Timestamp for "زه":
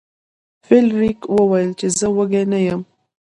1.97-2.07